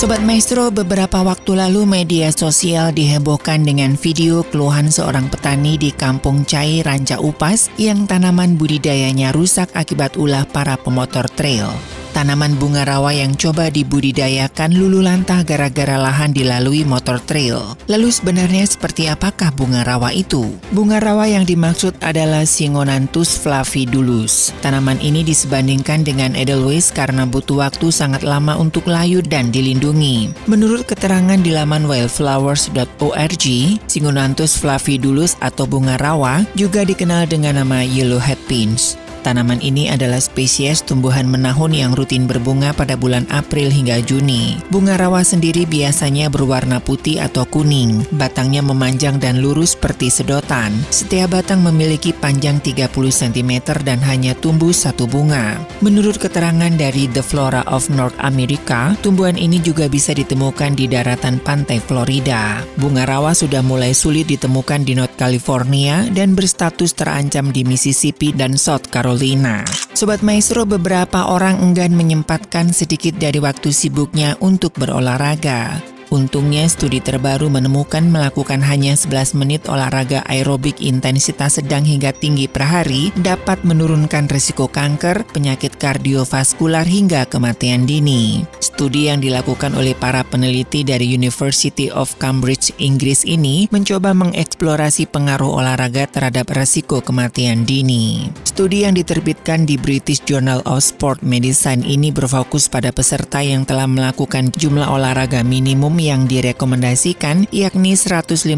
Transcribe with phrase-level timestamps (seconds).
[0.00, 6.48] Sobat Maestro, beberapa waktu lalu media sosial dihebohkan dengan video keluhan seorang petani di Kampung
[6.48, 11.68] Cai, Ranca Upas yang tanaman budidayanya rusak akibat ulah para pemotor trail.
[12.10, 17.78] Tanaman bunga rawa yang coba dibudidayakan lulu lantah gara-gara lahan dilalui motor trail.
[17.86, 20.50] Lalu sebenarnya seperti apakah bunga rawa itu?
[20.74, 24.50] Bunga rawa yang dimaksud adalah Singonanthus flavidulus.
[24.58, 30.34] Tanaman ini disebandingkan dengan Edelweiss karena butuh waktu sangat lama untuk layu dan dilindungi.
[30.50, 33.46] Menurut keterangan di laman wildflowers.org,
[33.86, 38.98] Singonanthus flavidulus atau bunga rawa juga dikenal dengan nama yellow head pins.
[39.20, 44.56] Tanaman ini adalah spesies tumbuhan menahun yang rutin berbunga pada bulan April hingga Juni.
[44.72, 48.00] Bunga rawa sendiri biasanya berwarna putih atau kuning.
[48.16, 50.72] Batangnya memanjang dan lurus seperti sedotan.
[50.88, 53.52] Setiap batang memiliki panjang 30 cm
[53.84, 55.60] dan hanya tumbuh satu bunga.
[55.84, 61.44] Menurut keterangan dari The Flora of North America, tumbuhan ini juga bisa ditemukan di daratan
[61.44, 62.64] pantai Florida.
[62.80, 68.56] Bunga rawa sudah mulai sulit ditemukan di North California dan berstatus terancam di Mississippi dan
[68.56, 69.66] South Carolina Carolina.
[69.90, 75.82] Sobat Maestro, beberapa orang enggan menyempatkan sedikit dari waktu sibuknya untuk berolahraga.
[76.10, 82.66] Untungnya studi terbaru menemukan melakukan hanya 11 menit olahraga aerobik intensitas sedang hingga tinggi per
[82.66, 88.42] hari dapat menurunkan risiko kanker, penyakit kardiovaskular hingga kematian dini.
[88.58, 95.62] Studi yang dilakukan oleh para peneliti dari University of Cambridge, Inggris ini mencoba mengeksplorasi pengaruh
[95.62, 98.26] olahraga terhadap risiko kematian dini.
[98.42, 103.86] Studi yang diterbitkan di British Journal of Sport Medicine ini berfokus pada peserta yang telah
[103.86, 108.48] melakukan jumlah olahraga minimum yang direkomendasikan yakni 150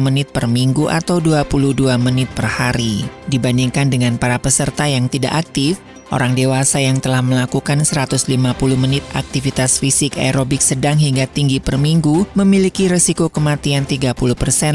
[0.00, 3.04] menit per minggu atau 22 menit per hari.
[3.28, 5.76] Dibandingkan dengan para peserta yang tidak aktif,
[6.08, 8.32] Orang dewasa yang telah melakukan 150
[8.80, 14.16] menit aktivitas fisik aerobik sedang hingga tinggi per minggu memiliki resiko kematian 30%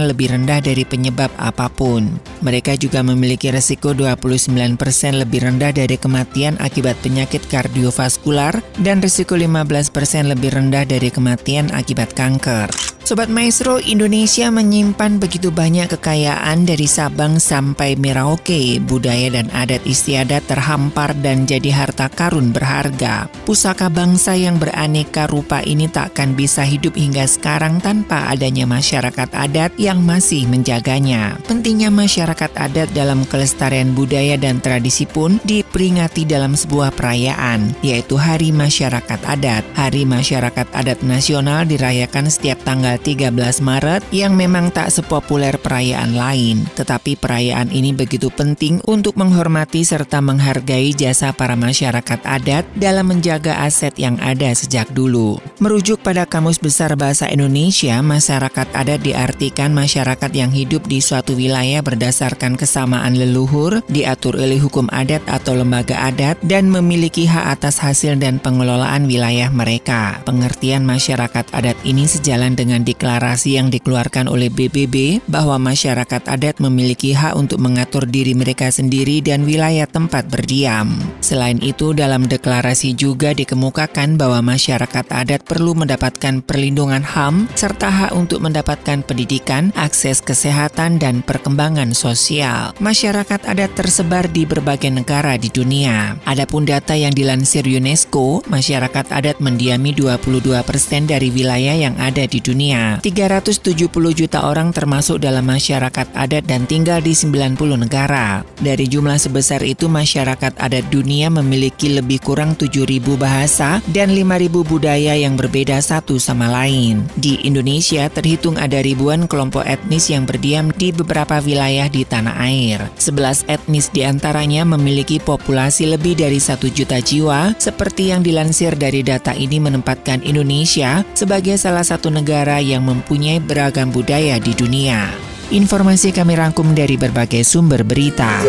[0.06, 2.06] lebih rendah dari penyebab apa pun.
[2.46, 4.78] Mereka juga memiliki resiko 29%
[5.18, 9.90] lebih rendah dari kematian akibat penyakit kardiovaskular dan resiko 15%
[10.30, 12.93] lebih rendah dari kematian akibat kanker.
[13.04, 18.80] Sobat Maestro, Indonesia menyimpan begitu banyak kekayaan dari Sabang sampai Merauke.
[18.80, 23.28] Budaya dan adat istiadat terhampar dan jadi harta karun berharga.
[23.44, 29.36] Pusaka bangsa yang beraneka rupa ini tak akan bisa hidup hingga sekarang tanpa adanya masyarakat
[29.36, 31.36] adat yang masih menjaganya.
[31.44, 38.56] Pentingnya masyarakat adat dalam kelestarian budaya dan tradisi pun diperingati dalam sebuah perayaan, yaitu Hari
[38.56, 39.68] Masyarakat Adat.
[39.76, 46.14] Hari Masyarakat Adat Nasional dirayakan setiap tanggal tanggal 13 Maret yang memang tak sepopuler perayaan
[46.14, 46.66] lain.
[46.78, 53.66] Tetapi perayaan ini begitu penting untuk menghormati serta menghargai jasa para masyarakat adat dalam menjaga
[53.66, 55.42] aset yang ada sejak dulu.
[55.58, 61.82] Merujuk pada Kamus Besar Bahasa Indonesia, masyarakat adat diartikan masyarakat yang hidup di suatu wilayah
[61.82, 68.20] berdasarkan kesamaan leluhur, diatur oleh hukum adat atau lembaga adat, dan memiliki hak atas hasil
[68.20, 70.20] dan pengelolaan wilayah mereka.
[70.28, 77.16] Pengertian masyarakat adat ini sejalan dengan deklarasi yang dikeluarkan oleh BBB bahwa masyarakat adat memiliki
[77.16, 80.92] hak untuk mengatur diri mereka sendiri dan wilayah tempat berdiam.
[81.24, 88.12] Selain itu, dalam deklarasi juga dikemukakan bahwa masyarakat adat perlu mendapatkan perlindungan HAM serta hak
[88.14, 92.76] untuk mendapatkan pendidikan, akses kesehatan, dan perkembangan sosial.
[92.84, 96.20] Masyarakat adat tersebar di berbagai negara di dunia.
[96.28, 102.73] Adapun data yang dilansir UNESCO, masyarakat adat mendiami 22% dari wilayah yang ada di dunia
[102.74, 102.98] dunia.
[103.02, 108.42] 370 juta orang termasuk dalam masyarakat adat dan tinggal di 90 negara.
[108.60, 115.14] Dari jumlah sebesar itu, masyarakat adat dunia memiliki lebih kurang 7.000 bahasa dan 5.000 budaya
[115.14, 117.06] yang berbeda satu sama lain.
[117.20, 122.80] Di Indonesia, terhitung ada ribuan kelompok etnis yang berdiam di beberapa wilayah di tanah air.
[122.98, 129.04] 11 etnis di antaranya memiliki populasi lebih dari satu juta jiwa, seperti yang dilansir dari
[129.04, 135.12] data ini menempatkan Indonesia sebagai salah satu negara yang mempunyai beragam budaya di dunia.
[135.52, 138.42] Informasi kami rangkum dari berbagai sumber berita.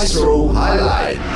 [0.00, 1.29] Maestro Highlight.